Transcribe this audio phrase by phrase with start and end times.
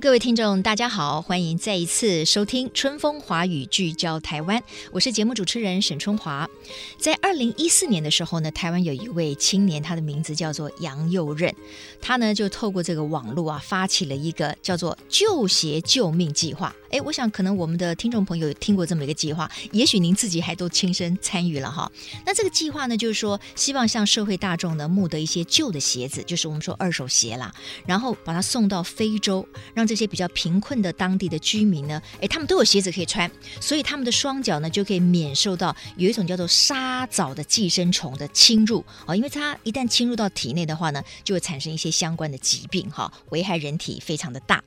[0.00, 4.62] 各位听众，大家好，欢迎再一次收听《春风华语》，聚焦台湾。
[4.92, 6.46] 我是节目主持人沈春华。
[6.98, 11.54] 在二零一四年的时候呢，台湾有一位青年，他的名字叫做杨佑任，
[11.98, 16.76] 他呢就透过这个网络啊，发起了一个叫做“旧鞋救命”计划。
[16.90, 21.90] 哎，我想可能我们的听众朋友听过这么一个计划，也许您自己还都亲身参与了哈。
[22.24, 27.52] 那这个计划呢，就是说希望向社会大众呢募得一些旧的鞋子，就是我们说二手鞋啦，
[27.86, 44.62] 然后把它送到非洲，让这些比较贫困的当地的居民呢，诶，他们都有鞋子可以穿，所以他们的双脚呢就可以免受到有一种叫做沙蚤的寄生虫的侵入啊，因为它一旦侵入到体内的话呢，就会产生一些相关的疾病哈，危害人体非常的大。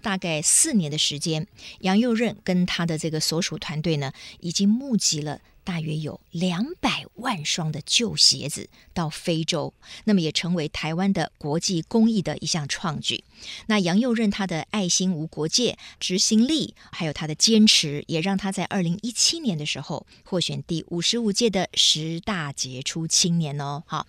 [0.00, 1.44] 大概四年的时间，
[1.80, 5.40] 杨佑任跟他的这个所属团队呢，已经募集了。
[5.64, 13.22] 大约有两百万双的旧鞋子到非洲，那么也成为台湾的国际公益的一项创举。
[13.66, 23.82] 那杨佑任他的爱心无国界、执行力，还有他的坚持，也让他在二零一七年的时候获选第五十五届的十大杰出青年哦。
[23.86, 24.06] 好，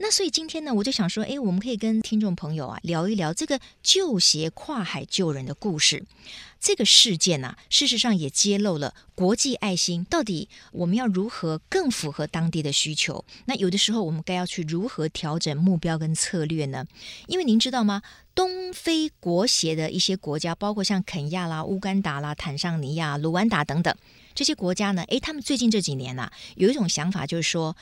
[0.00, 6.04] 那所以今天呢，我就想说，哎，我们可以跟听众朋友啊聊一聊这个旧鞋跨海救人的故事。
[6.60, 13.24] 这个事件呢、事实上也揭露了国际爱心到底我们要如何更符合当地的需求。
[13.46, 16.84] 那有的时候我们该要去如何调整目标跟策略呢？
[17.26, 18.02] 因为您知道吗？
[18.34, 23.94] 东非国协的一些国家，包括像肯亚啦、乌干达啦、坦桑尼亚、卢旺达等等
[24.34, 27.76] 这些国家呢，诶，他们最近这几年呐、有一种想法，就是说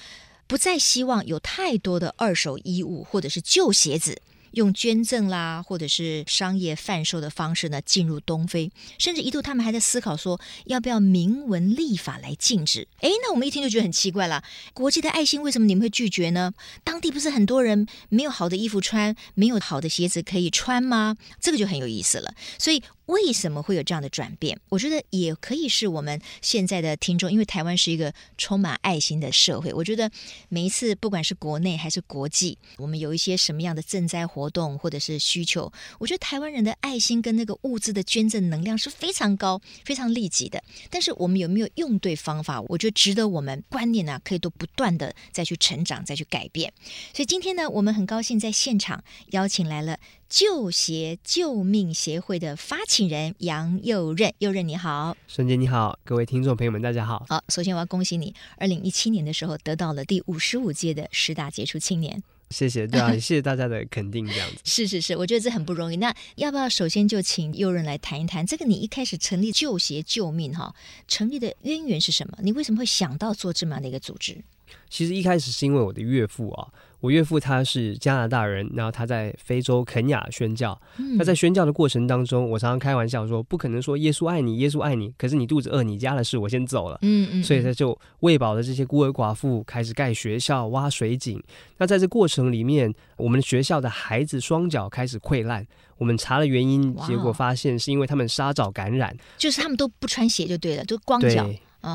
[0.47, 4.23] 不再希望有太多的二手衣物或者是旧鞋子。
[4.57, 12.89] 用捐赠啦，或者是商业贩售的方式呢，进入东非，甚至一度他们还在思考说，要不要明文立法来禁止。
[13.01, 14.43] 诶，那我们一听就觉得很奇怪了，
[14.73, 16.55] 国际的爱心为什么你们会拒绝呢？
[16.83, 21.17] 当地不是很多人没有好的衣服穿，没有好的鞋子可以穿吗？
[21.39, 22.35] 这个就很有意思了。
[22.59, 22.83] 所以。
[23.07, 24.59] 为什么会有这样的转变？
[24.69, 29.73] 我觉得也可以是我们现在的听众，因为台湾是一个充满爱心的社会。
[29.73, 30.11] 我觉得
[30.49, 40.63] 每一次不管是国内还是国际，我们有一些什么样的赈灾活动或者是需求，我觉得台湾人的爱心跟那个物资的捐赠能量是非常高、非常利己的。
[40.91, 42.61] 但是我们有没有用对方法？
[42.63, 46.73] 我觉得值得我们观念呢、可以都不断的再去成长、再去改变。
[47.15, 49.99] 所以今天呢，我们很高兴在现场邀请来了。
[50.29, 57.25] 旧鞋救命协会的发起人杨佑任，佑任你好，孙姐你好，各位听众朋友们大家好。
[57.29, 62.21] 好，首先我要恭喜你，二零一七年的时候得到了第五十五届的十大杰出青年。
[62.51, 64.57] 谢谢，对啊， 谢谢大家的肯定，这样子。
[64.65, 65.97] 是是是，我觉得这很不容易。
[65.97, 68.65] 那要不要首先就请佑任来谈一谈这个？
[68.65, 70.75] 你一开始成立救鞋救命哈，
[71.07, 72.37] 成立的渊源是什么？
[72.43, 74.43] 你为什么会想到做这么样的一个组织？
[74.91, 76.69] 其实一开始是因为我的岳父啊。
[77.01, 80.79] 我岳父他是加拿大人，然后他在非洲肯雅宣教。
[80.97, 86.99] 那、嗯、在宣教的过程当中，我常常开玩笑说，不可能说耶稣爱你，耶稣爱你，可是你肚子饿，你家的事我先走了。
[87.03, 87.43] 嗯嗯。
[87.43, 91.43] 所以他就喂饱了这些孤儿寡妇，开始盖学校、挖水井。
[91.79, 95.67] 那在这过程里面，我们学校的孩子双脚开始溃烂。
[95.99, 101.49] 我们查了原因，结果发现是因为他们沙蚤感染，就是他们都不穿鞋就对了，都光脚。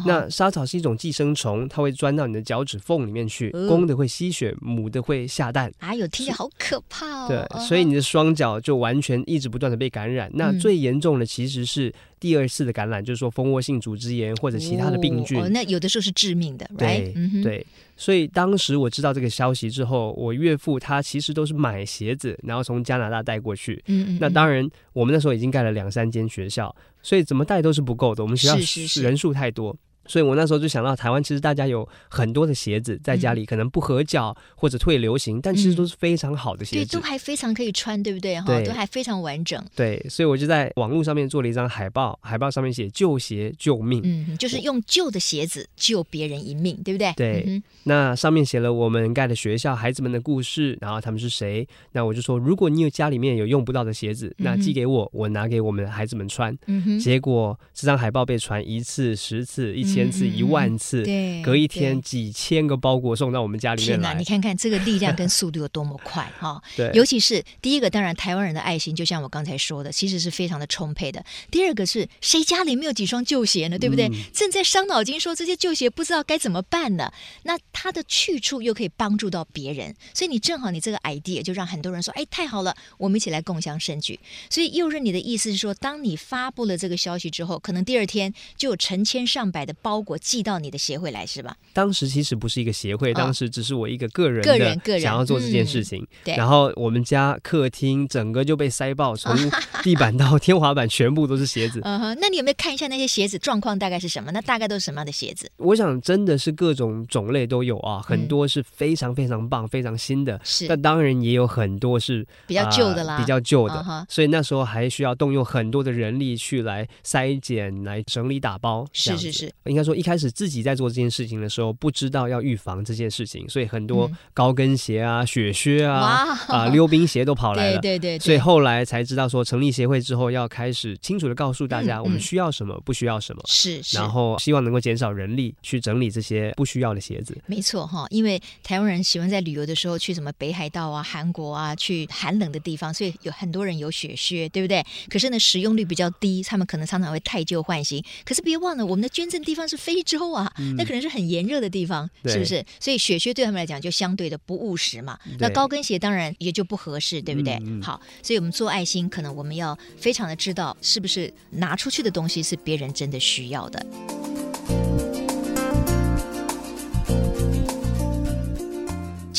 [0.05, 5.71] 那沙草是一种寄生虫，它会钻到你的脚趾缝里面去，呃、公的会吸血，母的会下蛋。
[5.79, 7.27] 哎呦，听起来好可怕哦！
[7.27, 10.29] 对，所以你的双脚就完全一直不断的被感染。
[10.29, 15.41] 嗯、那最严重的其实是第二次的感染，就是说蜂窝性组织炎或者其他的病菌。
[15.41, 16.69] 哦，那有的时候是致命的。
[16.77, 17.11] 对?
[17.43, 17.65] 对，
[17.97, 23.83] 所以当时我知道这个消息之后，我岳父他其实都是买鞋子，然后从加拿大带过去。
[23.87, 24.17] 嗯嗯。
[24.21, 28.23] 那当然，我们那时候已经盖了两三间学校，所以怎么带都是不够的。
[28.23, 29.71] 我们学校人数太多。
[29.73, 38.39] 是是是所以我那时候就想到，台湾其实大家有很多的鞋子在家里，可能不合脚或者退流行，但其实都是非常好的鞋子，对，都还非常可以穿，对不对？
[38.41, 39.63] 哈，都还非常完整。
[39.75, 47.13] 对，所以我就在网络上面做了一张海报，海报上面写“旧鞋救命”，嗯，就是用旧的鞋子救别人一命，对不对？
[47.15, 47.43] 对。
[47.47, 51.67] 嗯、那上面写了我们盖的学校、孩子们的故事，然后他们是谁？
[51.91, 56.57] 那我就说，如果你有家里面有用不到的鞋子，那寄给我，我拿给我们的孩子们穿。
[56.65, 56.99] 嗯哼。
[56.99, 59.90] 结果这张海报被传一次、十次、一。
[59.93, 64.13] 千次、一万次，对，隔一天几千个包裹送到我们家里面来。
[64.13, 66.61] 你看看这个力量跟速度有多么快哈！
[66.75, 71.23] 对，尤其是第一个，当然台湾人的爱心，就像我刚才说的，其实是非常的充沛的。
[71.49, 73.77] 第二个是谁家里没有几双旧鞋呢？
[73.77, 74.07] 对不对？
[74.07, 77.11] 嗯、正在伤脑筋说这些旧鞋不知道该怎么办呢？
[77.43, 84.19] 那它的去处又可以帮助到别人，所以你正好你这个 idea 就让很多人说，哎，太好了，我们一起来共享盛举。
[84.49, 91.55] 所以又是你的意思是说，当你发布了这个消息之后，可能第二天就有成千上百的包裹寄到你的协会来，是吧？
[91.73, 96.01] 当时其实不是一个协会，哦、当时只是我一个个人个人个人想要做这件事情。
[96.01, 99.35] 嗯、对，然后我们家客厅整个就被塞爆，从
[99.83, 101.79] 地板到天花板全部都是鞋子。
[101.83, 104.31] 嗯哼，那你有没有看一下那些鞋子状况大概是什么？
[104.31, 105.49] 那大概都是什么样的鞋子？
[105.57, 110.67] 我想真的是各种种类都有啊，很多是非常非常棒、嗯、非常新的，是。
[110.67, 113.75] 但当然也有很多是比较旧的啦，呃、比较旧的。
[113.75, 114.05] Uh-huh.
[114.07, 118.85] 所以那时候还需要动用很多的人力去来筛检、来整理、打包。
[118.93, 127.79] 是是是，应该说一开始自己在做这件事情的时候，不知道要预防这件事情，所以很多高跟鞋啊、雪靴啊、啊、呃、溜冰鞋都跑来了。
[127.79, 128.19] 对对对。
[128.19, 133.41] 所以后来才知道说，成立协会之后要开始清楚的告诉大家，我们需要什么，不需要什么。
[133.47, 133.97] 是是。
[133.97, 137.37] 然后希望能够减少人力去整理这些不需要的鞋子。
[137.45, 144.83] 没错哈，因为台湾人喜欢在旅游的时候去什么北海道啊、韩国啊，去寒冷的地方，所以有很多人有雪靴，对不对？
[145.09, 148.03] 可是呢，使用率比较低，他们可能常常会太旧换新。
[148.25, 152.63] 可是别忘了，我们的捐赠地方是非洲啊，嗯、那可能是很炎热的地方，是不是？
[152.79, 155.17] 所以雪靴对他们来讲就相对的不务实嘛。
[155.39, 157.61] 那高跟鞋当然也就不合适，对不对？
[157.81, 163.85] 好，所以我们做爱心，可能我们要非常的知道，是不是拿出去的东西是别人真的需要的。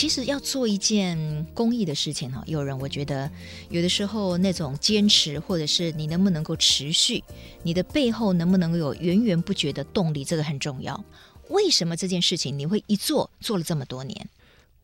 [0.02, 3.30] 其实要做一件公益的事情哈，有人我觉得
[3.68, 7.22] 有的时候那种坚持，或者是你能不能够持续，
[7.62, 11.04] 你的背后能不能够有源源不绝的动力，这个很重要。
[11.50, 14.28] 为什么这件事情你会一做做了这么多年？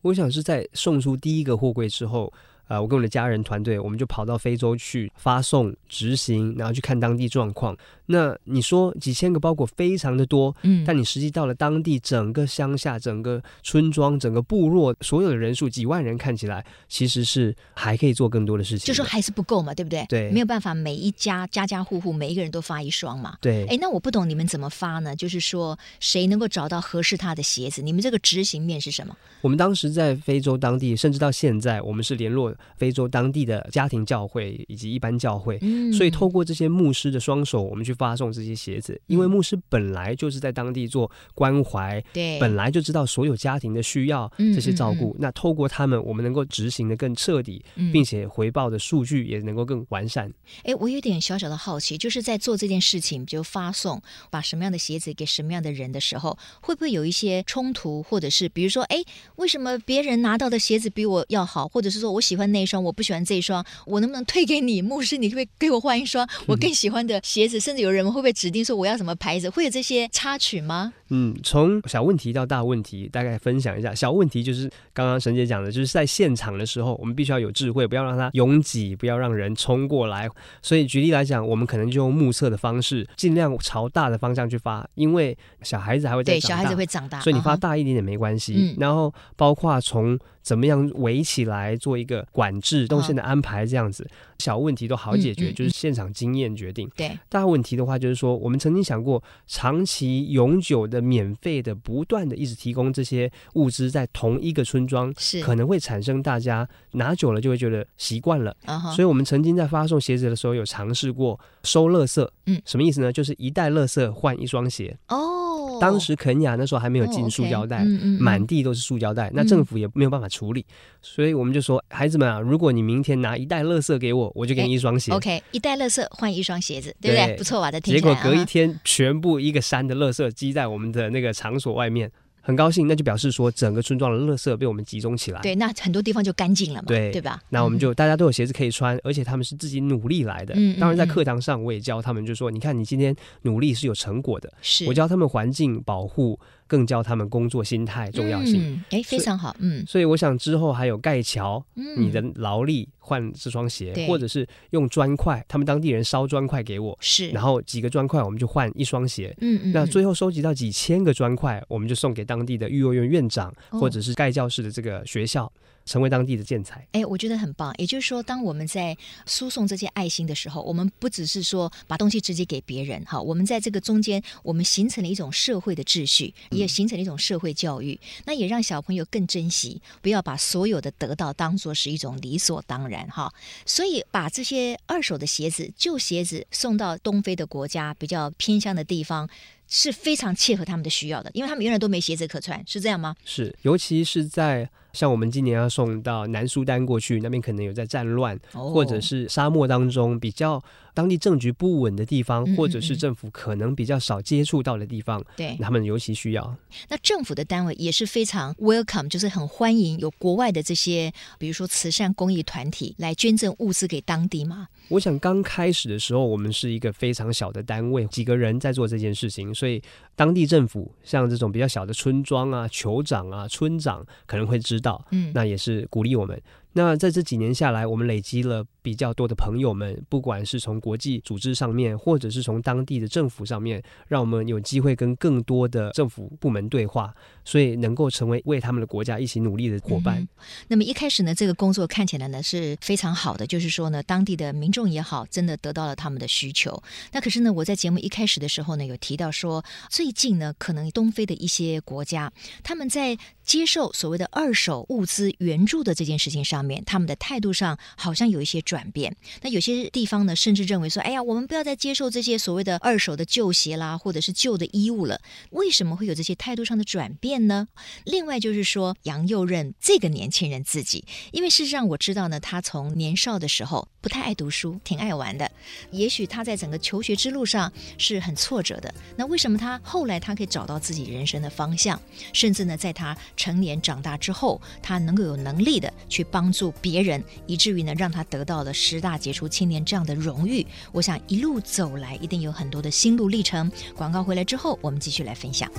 [0.03, 2.31] 我想是在送出第一个货柜之后。
[2.69, 7.75] 呃，我跟我的家人团队，我们就跑到非洲去发送、执行，然后去看当地状况。
[8.11, 18.85] 那你说几千个包裹非常的多，嗯，但你实际到了当地，整个乡下、整个村庄、整个部落，所有的人数几万人，看起来其实是还可以做更多的事情的。
[18.85, 20.03] 就说还是不够嘛，对不对？
[20.09, 23.37] 对，没有办法，每一家家家户户每一个人都发一双嘛。
[23.39, 23.65] 对。
[23.67, 25.15] 哎，那我不懂你们怎么发呢？
[25.15, 27.81] 就是说谁能够找到合适他的鞋子？
[27.81, 29.15] 你们这个执行面是什么？
[29.41, 32.39] 我们当时在非洲当地，甚至到现在，我们是联络。
[32.77, 38.99] 非洲当地的家庭教会以及一般教会，嗯，所以透过这些牧师的双手，我们去发送这些鞋子。
[39.05, 45.15] 因为牧师本来就是在当地做关怀，对，本来就知道所有家庭的需要，这些照顾。
[45.19, 47.63] 那透过他们，我们能够执行的更彻底，
[47.93, 50.33] 并且回报的数据也能够更完善。
[50.63, 59.03] 哎，我有点小小的好奇，就是在做这件事情，就发送把什么样的鞋子给什么样的人的时候，会不会有一些冲突，或者是比如说，哎，
[59.35, 64.81] 为什么别人拿到的鞋子比我要好，或者是说我喜欢那一双，我不喜欢这一双，我能不能退给你？
[64.81, 67.57] 牧师，你可不可以给我换一双我更喜欢的鞋子？
[67.57, 69.49] 嗯、甚至有人会不会指定说我要什么牌子？
[69.49, 70.93] 会有这些插曲吗？
[71.09, 73.95] 嗯，从小问题到大问题，大概分享一下。
[73.95, 80.29] 小问题就是刚刚沈姐讲的，就是在现场的时候，我们必须要有智慧，不要让它拥挤，不要让人冲过来。
[80.61, 88.53] 所以举例来讲，我们可能就用目测的方式，尽量朝大的方向去发，因为小孩子还会在长大，对，小孩子会长大，所以你发大一点点没关系。
[88.55, 90.17] 嗯、然后包括从
[90.49, 94.09] 怎么样围起来做一个管制动线的安排，这样子、哦、
[94.39, 96.89] 小问题都好解决，嗯嗯嗯、就是现场经验决定。
[96.95, 100.99] 对，大问题的话，就是说我们曾经想过，长期永久的。
[101.09, 108.55] 免费的、不断的一直提供这些物资，在同一个村庄，是可能会产生大家拿久了就会觉得习惯了。
[108.67, 108.93] Uh-huh.
[108.93, 112.29] 所以，我们曾经在发送鞋子的时候，有尝试过收垃圾。
[112.45, 113.11] 嗯，什么意思呢？
[113.11, 114.95] 就是一袋垃圾换一双鞋。
[115.07, 115.38] 哦。
[115.79, 115.81] Oh.
[115.81, 117.85] 当时肯雅那时候还没有进塑胶袋，
[118.19, 120.65] 满地都是塑胶袋，那政府也没有办法处理，
[121.01, 125.11] 所以我们就说，孩子们啊，如果你明天拿一袋垃圾给我，我就给你一双鞋。
[125.13, 127.35] OK，一袋垃圾换一双鞋子，对不对？
[127.37, 127.71] 不错吧？
[127.71, 128.13] 这听起来。
[128.13, 132.11] 结果隔一天，全部一个山的垃圾积在我们的那个场所外面。
[132.49, 135.39] 很高兴，那就表示说整个村庄的垃圾被我们集中起来。
[135.41, 137.39] 对，那很多地方就干净了嘛，对对吧？
[137.49, 140.55] 那我们就、嗯、大家都有鞋子可以穿，而且他们是自己努力来的。
[140.57, 144.51] 嗯，当然在课堂上我也教他们，就说、嗯、你看你今天努力是有成果的。
[144.63, 146.39] 是，我教他们环境保护。
[146.69, 154.07] 更教他们工作心态重要性，哎、嗯，非常好，嗯，所以我想之后还有盖桥，嗯，你的劳力换这双鞋，对。
[154.07, 165.51] 或者是用砖块，他们当地人烧砖块给我，是，然后几个砖块我们就换一双鞋，嗯嗯，那最后收集到几千个砖块，我们就送给当地的育幼院院长，哦、或者是盖教室的这个学校。
[165.89, 166.87] 成为当地的建材。
[166.91, 167.73] 哎，我觉得很棒。
[167.79, 177.99] 也就是说，当我们在输送这些爱心的时候，我们不只是说把东西直接给别人哈，我们在这个中间，我们形成了一种社会的秩序，也形成了一种社会教育。
[178.03, 183.33] 嗯、那也让小朋友更珍惜，不要把所有的得到当做是一种理所当然哈。
[183.65, 189.27] 所以把这些二手的鞋子、旧鞋子送到东非的国家，比较偏乡的地方。
[189.69, 193.15] 是非常切合他们的需要的，因为他们原来都没鞋子可穿，是这样吗？
[193.23, 194.69] 是，尤其是在。
[194.91, 200.59] 像我们今年要送到南苏丹过去，那边可能有在战乱，哦、或者是沙漠当中比较
[200.93, 206.55] 当地政局不稳的地方，或者是政府可能比较少接触到的地方，对，他们尤其需要。
[206.89, 214.67] 那政府的单位也是非常 welcome，就是很欢迎有国外的这些，比如说慈善公益团体来捐赠物资给当地吗？
[214.89, 219.81] 我想刚开始的时候，我们是一个非常小的单位，几个人在做这件事情，所以
[220.15, 225.05] 当地政府像这种比较小的村庄啊、酋长啊、村长可能会知道。
[225.11, 226.41] 嗯，那也是鼓励我们。
[226.73, 240.27] 那在这几年下来，我们累积了比较多的朋友们，不管是从国际组织上面，或者是从当地的政府上面，让我们有机会跟更多的政府部门对话，所以能够成为为他们的国家一起努力的伙伴。
[240.67, 246.81] 那么一开始呢，这个工作看起来呢是非常好的，就是说呢，当地的民众也好，真的得到了他们的需求。
[247.11, 252.31] 那可是呢，我在节目一开始的时候呢，有提到说，最近呢，可能东非的一些国家，
[252.63, 259.13] 他们在接受所谓的二手物资援助的这件事情上面，他们的态度上好像有一些转转变。
[259.41, 265.19] 那有些地方呢，甚至认为说：“哎呀，我们不要再接受这些所谓的二手的旧鞋啦，或者是旧的衣物了。”
[265.51, 267.67] 为什么会有这些态度上的转变呢？
[268.05, 275.51] 另外就是说，杨佑任这个年轻人自己，因为事实上我知道呢，他从年少的时候不太爱读书，挺爱玩的。
[275.91, 278.93] 也许他在整个求学之路上是很挫折的。
[279.17, 281.99] 那为什么他后来他可以找到自己人生的方向，
[282.31, 290.65] 甚至呢，在他成年长大之后，他能够有能力的去帮助别人，以至于呢，让他得到了十大杰出青年这样的荣誉。
[290.91, 293.71] 我想一路走来，一定有很多的心路历程。
[293.95, 295.69] 广告回来之后，我们继续来分享。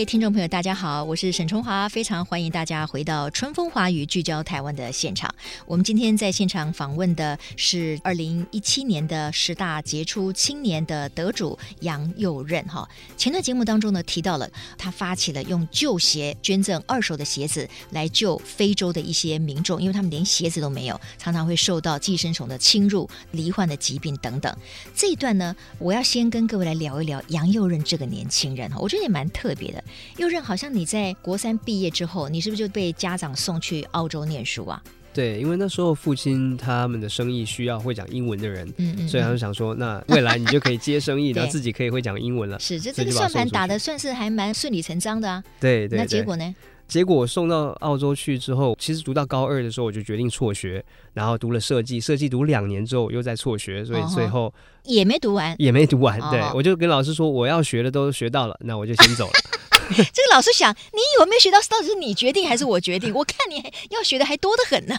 [0.00, 5.30] 位听众朋友，大家好，我是沈春华，非常欢迎大家回到《春风华语》聚焦台湾的现场。
[5.66, 12.66] 我们今天在现场访问的是二零一七年的十大杰出青年的得主杨佑任。
[12.66, 12.88] 哈，
[13.18, 24.56] 前段节目当中呢，提到了他发起了用旧鞋捐赠二手的鞋子来救非洲的一些民众，因为他们连鞋子都没有，常常会受到寄生虫的侵入、罹患的疾病等等。
[24.94, 28.70] 这一段呢，我要先跟各位来聊一聊杨佑任这个年轻人。
[28.70, 29.84] 哈，我觉得也蛮特别的。
[30.16, 34.82] 佑任，好像你在国三毕业之后，你是不是就被家长送去澳洲念书啊？
[35.12, 42.58] 对，因为那时候父亲他们的生意需要会讲英文的人，嗯嗯，所以他就想说，那未来你就可以接生意， 然后自己可以会讲英文了。
[42.60, 45.42] 是，这这个算盘打的算是还蛮顺理成章的啊。
[45.58, 46.54] 对对，那结果呢？
[46.86, 54.52] 结果我送到澳洲去之后，其实读到高二的时候，我就决定辍学，然后读了设计，设计读两年之后又在辍学，所以最后
[54.84, 56.20] 也没读完，也没读完。
[56.30, 59.32] 对，我就跟老师说，我要学的都学到了，那我就先走了。
[60.12, 61.58] 这个老师想，你有没有学到？
[61.68, 63.14] 到底是你决定还是我决定？
[63.14, 64.96] 我看你要学的还多得很呢。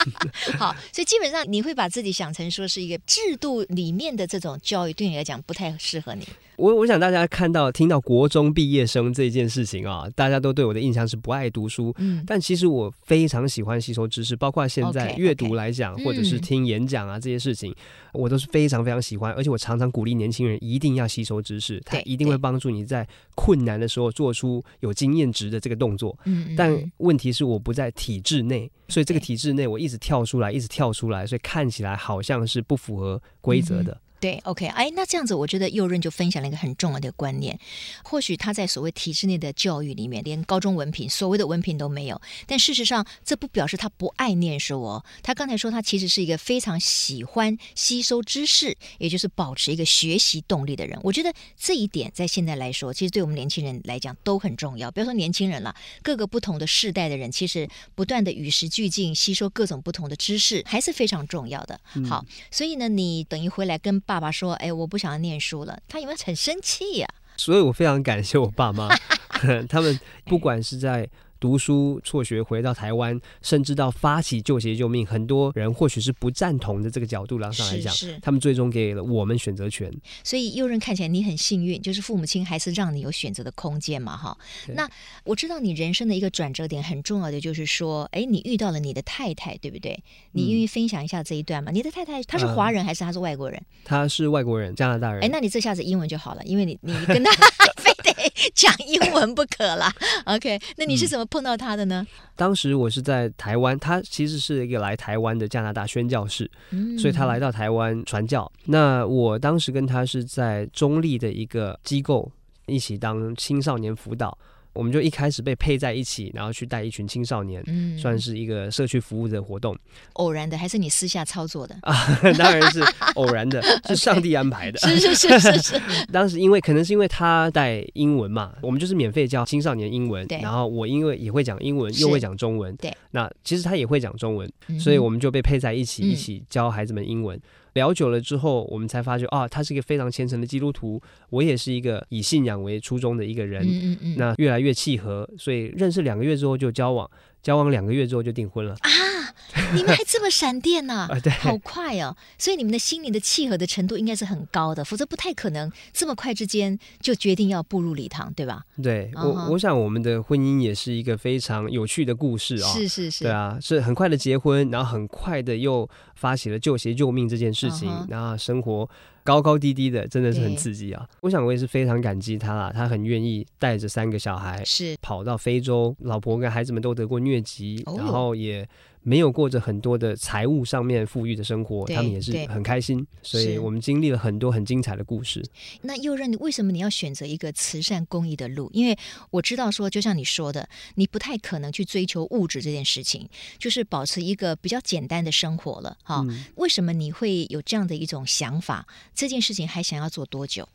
[0.58, 6.26] 好，所以基本上你会把自己想成说是一个制度里面的这种教育，对你来讲不太适合你。
[6.56, 11.94] 我我想大家看到听到国中毕业生这件事情啊，大家都对我的印象是不爱读书。
[11.98, 17.74] 嗯，但其实我非常喜欢吸收知识，包括现在阅读来讲，okay, okay, 或者是听演讲啊、嗯、这些事情，
[18.12, 19.32] 我都是非常非常喜欢。
[19.32, 26.16] 而且我常常鼓励年轻人一定要吸收知识，它一定会帮助你在困难的时候做出有经验值的这个动作。
[26.24, 33.92] 嗯，但问题是我不在体制内，所以这个体制内我一直跳出来，一直跳出来，所以看起来好像是不符合规则的。
[33.92, 37.60] 嗯对，OK，哎，那这样子，我觉得佑任就分享了一个很重要的观念。
[38.02, 45.04] 或许他在所谓体制内的教育里面，连高中文凭、所谓的文凭都没有，但事实上，这不表示他不爱念书哦。
[45.22, 50.98] 他刚才说，他其实是一个非常喜欢吸收知识，也就是保持一个学习动力的人。
[51.02, 54.90] 我觉得这一点在现在来说，其实对我们年轻人来讲都很重要。
[54.90, 61.78] 不要说年轻人了，各个不同的世代的人，其实不断的与时俱进，吸收各种不同的知识，还是非常重要的。
[61.96, 64.13] 嗯、好，所以呢，你等于回来跟爸。
[64.14, 67.08] 爸爸说：“哎，我不想要念书了。”他有没有很生气呀？
[67.36, 68.88] 所以我非常感谢我爸妈，
[69.68, 71.08] 他们不管是在
[71.44, 79.92] 读书辍学回到台湾，甚至到发起救协救命，很多人或许是不赞同的这个角度上来讲，他们最终给了我们选择权。
[80.22, 84.34] 所以又任看起来你很幸运，就是父母亲还是让你有选择的空间嘛，哈。
[84.68, 84.88] 那
[85.22, 90.02] 我知道你人生的一个转折点很重要的就是说，哎，你遇到了你的太太，对不对？
[90.32, 91.70] 你愿意分享一下这一段吗？
[91.70, 93.62] 嗯、你的太太她是华人还是她是外国人？
[93.84, 95.22] 她是外国人，加拿大人。
[95.22, 97.30] 哎，那你这下子英文就好了，因为你你跟她
[97.76, 99.92] 非得讲英文不可了。
[100.24, 102.06] OK，那你是怎么碰到他的呢？
[102.08, 108.50] 嗯、当时我是在台湾，他其实是一个来台湾的加拿大宣教士，嗯、所以他来到台湾传教。
[108.66, 112.30] 那我当时跟他是在中立的一个机构
[112.66, 114.38] 一起当青少年辅导。
[114.74, 119.76] 我们就一开始被配在一起，然后去带一群青少年，嗯，算是一个社区服务的活动。
[120.14, 121.94] 偶然的还是你私下操作的啊？
[122.36, 122.82] 当然是
[123.14, 124.78] 偶然的， 是上帝安排的。
[124.80, 125.80] 是是是是是。
[126.12, 130.26] 当时因为可能是因为他带英文嘛，我们就是免费教青少年英文。
[130.26, 130.40] 对。
[130.40, 132.74] 然后我因为也会讲英文，又会讲中文。
[132.76, 132.92] 对。
[133.12, 137.40] 那其实他也会讲中文，所以我们就被配在一起，一起教孩子们英文。
[137.74, 141.00] 聊久了之后，我们才发觉啊，他是一个非常虔诚的基督徒，
[141.30, 143.62] 我也是一个以信仰为初衷的一个人。
[143.62, 144.16] 嗯嗯嗯。
[144.16, 147.08] 那越来越契合，所以认识两个月之后就交往，
[147.42, 148.74] 交往两个月之后就订婚了。
[148.74, 148.88] 啊，
[149.74, 151.06] 你们还这么闪电呢？
[151.12, 152.16] 啊，对，好快哦！
[152.38, 158.62] 所以你们的心灵的契合的程度应该是很高的，否则不太可能这么快之间就决定要步入礼堂，对吧？
[158.82, 159.50] 对，我，uh huh.
[159.52, 162.68] 我想我们的婚姻也是一个非常有趣的故事啊。
[162.72, 163.24] 是是是。
[163.24, 165.88] 对啊，是很快的结婚，然后很快的又。
[166.14, 168.88] 发起了救鞋救命这件事情，然后生活
[169.24, 171.06] 高高低低的，真的是很刺激啊！
[171.20, 178.66] 我想我也是非常感激他啦，他很愿意带着三个小孩是跑到非洲，老婆跟孩子们都得过疟疾，然后也。
[179.04, 185.44] 没有过着很多的财务上面富裕的生活，他们也是很开心，所以我们经历了很多很精彩的故事。
[185.82, 188.70] 那又任，为什么你要选择一个慈善公益的路？
[188.72, 188.96] 因为
[189.30, 195.96] 我知道说，就像你说的，你不太可能去追求物质这件事情，就是保持一个比较简单的生活了。
[196.02, 198.86] 哈、哦，嗯、为什么你会有这样的一种想法？
[199.14, 200.66] 这件事情还想要做多久？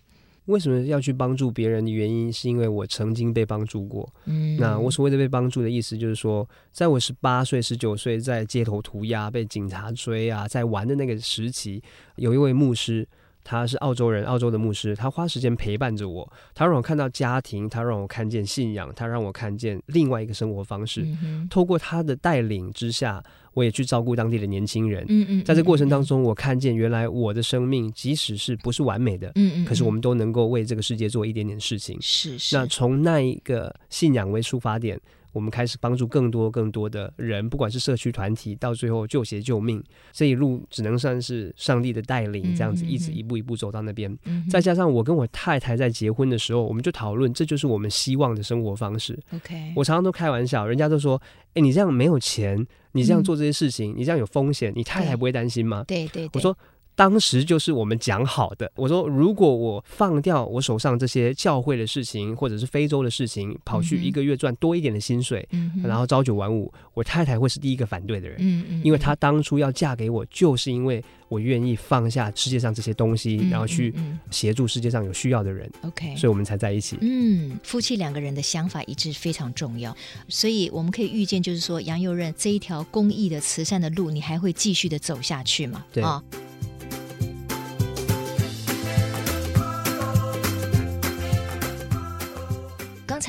[0.46, 4.12] 为什么要去帮助别人的原因，是因为我曾经被帮助过。
[4.26, 11.82] 嗯，那我所谓的被帮助的意思，就是说，在我十八岁、十九岁在街头涂鸦、被警察追啊，在玩的那个时期，
[12.16, 13.08] 有一位牧师。
[13.42, 14.96] 他是澳洲人，澳洲的牧师。
[14.96, 21.02] 他花时间陪伴着我，他让我看到家庭，他让我看见信仰，他让我看见另外一个生活方式。
[21.24, 23.24] 嗯、透过他的带领之下，
[23.60, 25.06] 我也去照顾当地的年轻人。
[25.10, 31.98] 嗯嗯，在这过程当中，我看见原来我的生命，即使是不是完美的，嗯嗯，可是我们都能够为这个世界做一点点事情。
[32.00, 32.56] 是是。
[32.56, 34.98] 那从那一个信仰为出发点。
[35.32, 44.18] 我们开始帮助更多更多的人，不管是社区团体，到最后救协救命，这一路只能算是上帝的带领，这样子一直一步一步走到那边。
[44.50, 49.20] 再加上我跟我太太在结婚的时候，我们就讨论，这就是我们希望的生活方式。
[49.34, 51.22] OK，我常常都开玩笑，人家都说
[51.54, 56.58] ：“哎，你这样没有钱，你这样做这些事情，嗯、你这样有风险，你太太不会担心吗？”对对，对对，我说。
[57.00, 73.94] 当时就是我们讲好的，我说如果我放掉我手上这些教会的事情，或者是非洲的事情，跑去一个月赚多一点的薪水，嗯、然后朝九晚五，我太太会是第一个反对的人，嗯嗯，因为她当初要嫁给我，就是因为我愿意放下世界上这些东西，嗯、然后去
[74.30, 76.98] 协助世界上有需要的人，OK，所以我们才在一起。
[77.00, 79.96] 嗯，夫妻两个人的想法一致非常重要，
[80.28, 85.86] 所以我们可以预见，就是说杨佑任这一条公益的慈善的路，你还会继续的走下去吗？
[85.94, 86.04] 对。
[86.04, 86.22] 啊。
[86.34, 86.49] 哦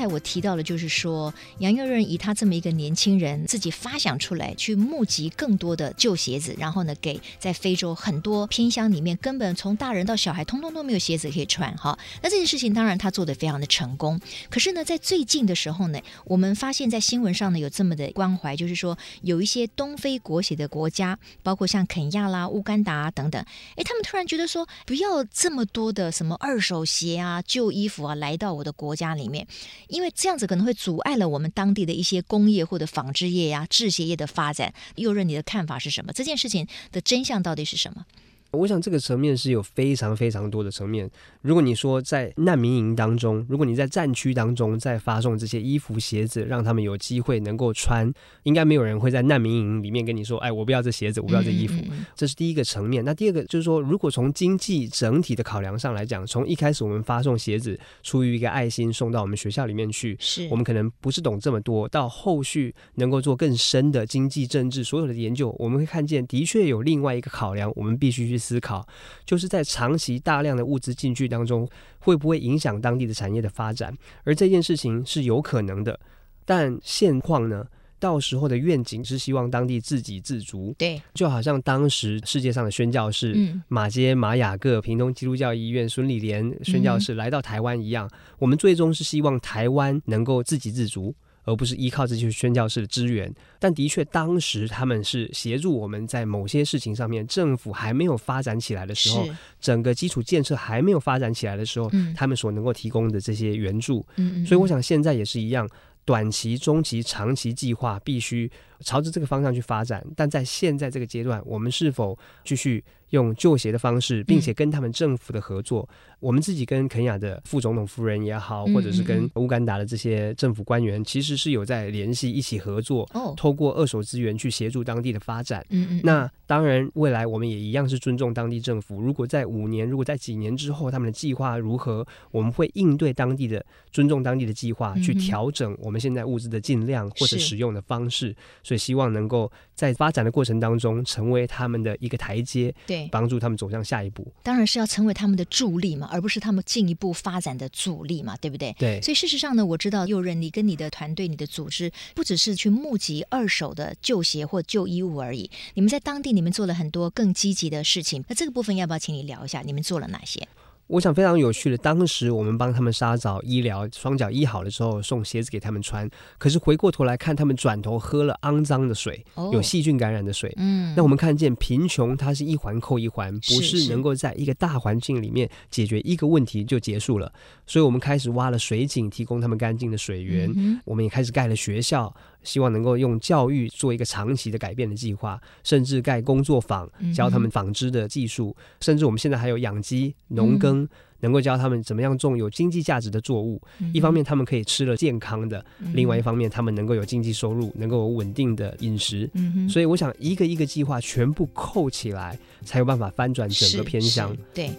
[0.01, 11.99] 才我提到的，就是说杨佑任以他这么一个年轻人自己发想出来，去募集更多的旧鞋子，然后呢，给在非洲很多偏乡里面根本从大人到小孩通通都没有鞋子可以穿哈。
[12.23, 14.19] 那这件事情当然他做得非常的成功。
[14.49, 23.45] 可是呢，在最近的时候呢，我们发现在新闻上呢有这么的关怀，就是说有一些东非国血的国家，包括像肯亚啦、乌干达等等，
[23.77, 29.47] 哎，他们突然觉得说不要这么多的什么二手鞋啊、旧衣服啊来到我的国家里面。
[29.91, 34.73] 因为这样子可能会阻碍了我们当地的一些工业或者纺织业呀、制鞋业的发展。
[34.97, 36.13] 又任你的看法是什么？
[36.13, 38.07] 这件事情的真相到底是什么？
[38.53, 41.09] 我想这个层面是有非常非常多的层面。
[41.41, 51.81] 如果你说在难民营当中，如果你在战区当中在发送这些衣服鞋子，让他们有机会能够穿，应该没有人会在难民营里面跟你说：“哎，我不要这鞋子，我不要这衣服。”
[52.17, 53.05] 这是第一个层面。
[53.05, 68.40] 那第二个就是说，如果从经济整体的考量上来讲，从一开始我们发送鞋子出于一个爱心送到我们学校里面去，是我们可能不是懂这么多，到后续能够做更深的经济政治所有的研究，我们会看见的确有另外一个考量，我们必须去。
[68.41, 68.89] 思考，
[69.25, 73.95] 就是在长期大量的物资进去当中，会不会影响当地的产业的发展？
[74.25, 76.01] 而这件事情是有可能的。
[76.45, 77.67] 但现况呢？
[78.01, 93.33] 到时候的愿景是希望当地自给自足，对，就好像当时世界上的宣教士，嗯，马街、马雅各、屏东基督教医院、孙理莲宣教士来到台湾一样，嗯，我们最终是希望台湾能够自给自足，而不是依靠这些宣教士的支援。
[93.59, 99.29] 但的确，当时他们是协助我们在某些事情上面，政府还没有发展起来的时候，
[99.61, 104.07] 整个基础建设还没有发展起来的时候，嗯，他们所能够提供的这些援助。
[104.17, 105.69] 嗯，所以我想现在也是一样。
[106.07, 108.51] 短期、中期、长期计划必须
[108.81, 115.89] 朝着这个方向去发展，但在现在这个阶段，我们是否继续用旧协的方式，并且跟他们政府的合作？
[115.91, 125.65] 嗯我们自己跟肯雅的副总统夫人也好，或者是跟乌干达的这些政府官员，其实是有在联系，一起合作，哦透过二手资源去协助当地的发展。
[125.71, 129.01] 嗯嗯那当然，未来我们也一样是尊重当地政府。
[129.01, 138.37] 如果在五年，如果在几年之后，他们的计划如何，我们会应对当地的，尊重当地的计划，去调整我们现在物资的尽量或者使用的方式。
[138.63, 144.31] 所以，希望能够在发展的过程当中，成为他们的一个台阶，对，帮助他们走向下一步。
[144.43, 146.09] 当然是要成为他们的助力嘛。
[146.11, 148.75] 而不是他们进一步发展的阻力嘛，对不对？
[148.79, 149.01] 对。
[149.01, 155.49] 所以事实上呢，我知道右任，你跟你的团队、你的组织，不只是去募集二手的旧鞋或旧衣物而已。
[155.75, 158.25] 你们在当地，你们做了很多更积极的事情。
[158.27, 159.63] 那这个部分要不要请你聊一下？
[159.63, 160.47] 你们做了哪些？
[160.91, 166.11] 我想非常有趣的，当时我们帮他们沙澡、医疗，双脚医好了之后，送鞋子给他们穿。
[166.37, 170.53] 可是回过头来看，他们转头喝了肮脏的水，有细菌感染的水。
[170.57, 177.33] 嗯，那我们看见贫穷，它是一环扣一环，不是能够在一个大环境里面解决一个问题就结束了。
[177.69, 180.53] 所以我们开始挖了水井，提供他们干净的水源。
[180.85, 182.13] 我们也开始盖了学校。
[182.43, 190.89] 希望能够用教育做一个长期的改变的计划，甚至盖工作坊，教他们纺织的技术，嗯、甚至我们现在还有养鸡、农耕，嗯、
[191.21, 193.61] 能够教他们怎么样种有经济价值的作物。
[193.81, 199.29] 嗯、一方面他们可以吃了健康的，嗯、另外一方面他们能够有经济收入，能够有稳定的饮食。
[199.35, 204.37] 嗯、所以我想一个一个计划全部扣起来，才有办法翻转整个偏乡。
[204.55, 204.71] 对。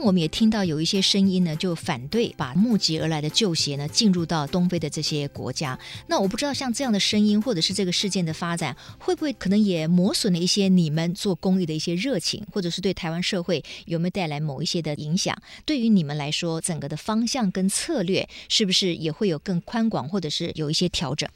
[0.00, 5.78] 我们也听到有一些声音呢，就反对把募集而来的旧鞋呢进入到东非的这些国家。
[6.06, 15.36] 那我不知道像这样的声音，或者是这个事件的发展，会不会可能也磨损了一些你们做公益的一些热情，或者是对台湾社会有没有带来某一些的影响？
[15.64, 21.28] 对于你们来说，整个的方向跟策略是不是也会有更宽广，或者是有一些调整？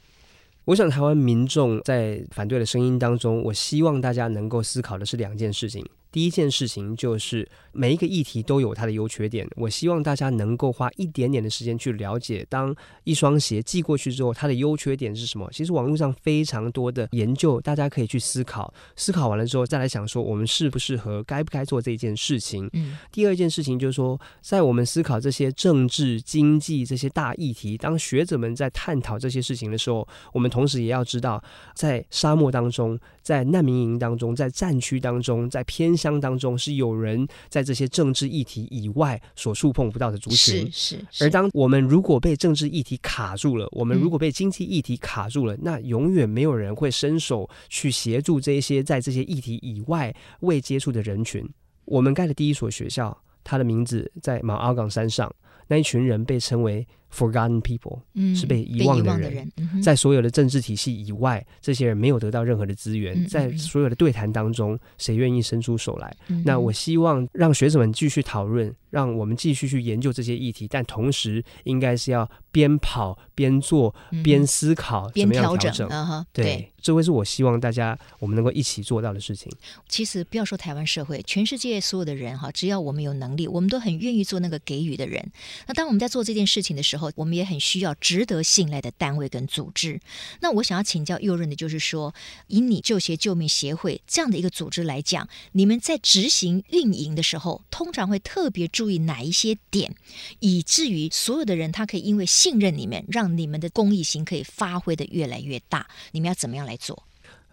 [0.65, 5.85] 我想台湾民众在反对的声音当中，我希望大家能够思考的是两件事情。
[6.15, 12.73] 第一件事情就是每一个议题都有它的优缺点，我希望大家能够花一点点的时间去了解，当
[13.03, 15.45] 一双鞋寄过去之后，它的优缺点是什么？
[15.51, 22.69] 其实网络上非常多的研究，大家可以去思考，思考完了之后再来想说，我们适不适合，该不该做这件事情。
[22.71, 22.97] 嗯。
[23.11, 36.15] 第二件事情就是说，在我们思考这些政治、经济这些大议题，当学者们在探讨这些事情的时候，我们同时也要知道，在沙漠当中，在难民营当中，在战区当中，在偏乡。
[36.25, 41.23] 当中是有人在这些政治议题以外所触碰不到的族群，是是。
[41.23, 51.47] 而当我们如果被政治议题卡住了，我们如果被经济议题卡住了，那永远没有人会伸手去协助这些在这些议题以外未接触的人群。
[51.85, 55.31] 我们盖的第一所学校，它的名字在马奥岗山上，
[55.67, 66.13] 那一群人被称为 Forgotten people，嗯，是被遗忘的人，人嗯、在所有的政治体系以外，这些人没有得到任何的资源，嗯、在所有的对谈当中，谁愿意伸出手来？
[66.27, 76.25] 嗯、那我希望让学者们继续讨论，让我们继续去研究这些议题，但同时应该是要边跑边做边思考，怎么样调整？
[76.33, 79.51] 对这会是我希望大家我们能够一起做到的事情。
[79.87, 85.31] 其实不要说台湾社会，全世界所有的人哈，只要我们有能力，我们都很愿意做那个给予的人。
[85.65, 89.99] 那当我们在做这件事情的时候，我们也很需要值得信赖的单位跟组织。
[90.41, 92.13] 那我想要请教右任的，就是说，
[92.47, 99.95] 以你救协救命协会这样的一个组织来讲，你们在执行运营的时候，通常会特别注意哪一些点，
[100.39, 105.87] 以至于所有的人他可以因为信任你们，让你们的公益性可以发挥的越来越大。
[106.11, 107.03] 你们要怎么样来做？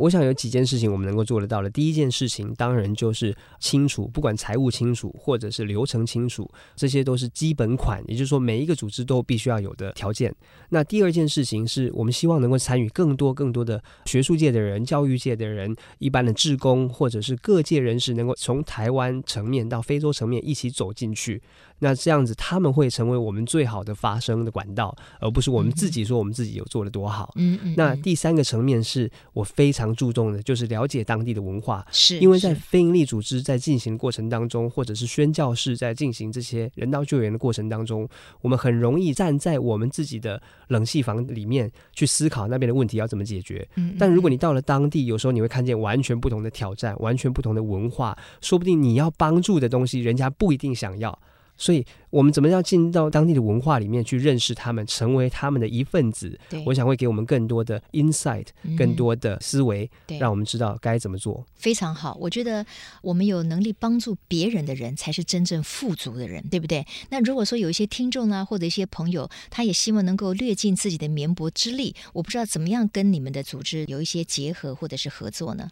[0.03, 1.71] 我想有几件事情我们能够做得到的。
[1.71, 10.35] 第一件事情，当然就是清楚，不管财务清楚或者是流程清楚，这些都是基本款，也就是说每一个组织都必须要有的条件。
[10.71, 21.41] 那第二件事情是我们希望能够参与更多更多的学术界的人、教育界的人、一般的志工或者是各界人士，能够从台湾层面到非洲层面一起走进去。
[21.83, 27.33] 那这样子他们会成为我们最好的发声的管道，而不是我们自己说我们自己有做的多好。
[27.35, 27.75] 嗯嗯。
[27.77, 38.09] 那第三个层面是我非常注重的，就是了解当地的文化，是因为在非营利组织在进行过程当中，或者是宣教士在进行这些人道救援的过程当中，
[38.42, 43.68] 我们很容易站在我们自己的冷气房里面去思考那边的问题要怎么解决。
[43.75, 43.97] 嗯。
[43.99, 51.18] 但如果你到了当地，有时候你会看见完全不同的挑战，完全不同的文化，说不定你要帮助的东西，人家不一定想要。
[51.57, 56.38] 所以，我们怎么样进到当地的文化里面去认识他们，成为他们的一份子？
[56.67, 59.88] 我想会给我们更多的 insight，更多的思维，
[60.19, 61.47] 让我们知道该怎么做。
[61.55, 62.67] 非常好，我觉得
[63.03, 66.85] 我们有能力帮助别人的人，才是真正富足的人，对不对？
[67.11, 75.71] 那如果说有一些听众啊，或者一些朋友，他也希望能够略尽自己的绵薄之力，我不知道怎么样跟你们的组织有一些结合或者是合作呢？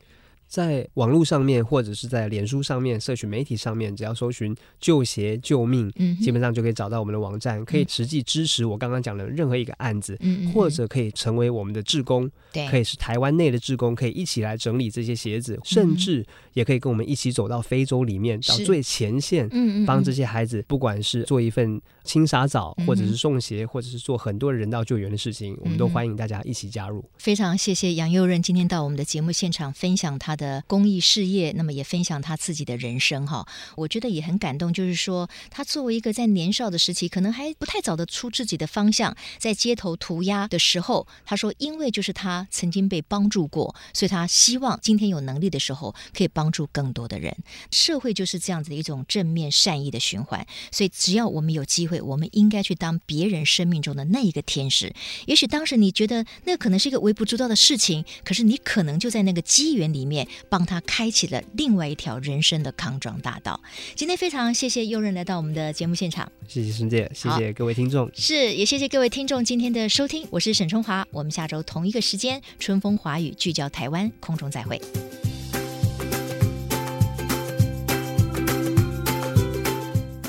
[0.51, 27.05] 在网络上面，或者是在脸书上面、社群媒体上面，只要搜寻“救鞋救命”，嗯，基本上就可以找到我们的网站，可以实际支持我刚刚讲的任何一个案子，嗯，或者可以成为我们的志工，对，可以是台湾内的志工，可以一起来整理这些鞋子，甚至也可以跟我们一起走到非洲里面，到最前线，嗯，帮这些孩子，不管是做一份清洒澡，或者是送鞋，或者是做很多人道救援的事情，我们都欢迎大家一起加入。
[27.19, 34.73] 非常谢谢杨佑任今天到我们的节目现场分享他的公益事业，那么也分享他自己的人生哈，我觉得也很感动。
[34.73, 47.37] 就是说，他作为一个在年少的时期，可能还不太找得出自己的方向，在街头涂鸦的时候，他说，因为就是他曾经被帮助过，所以他希望今天有能力的时候，可以帮助更多的人。
[47.71, 54.93] 社会就是这样子的一种正面善意的循环，所以只要我们有机会，我们应该去当别人生命中的那一个天使。
[55.27, 60.61] 也许当时你觉得那可能是一个微不足道的事情，可是你可能就在那个机缘里面帮。
[60.71, 63.61] 他开启了另外一条人生的康庄大道。
[63.97, 70.25] 今天非常谢谢佑任来到我们的节目现场，谢谢孙姐，谢谢各位听众，是也谢谢各位听众今天的收听。
[70.31, 74.81] 我是沈春华，我们下周同一个时间，春风华语聚焦台湾，空中再会。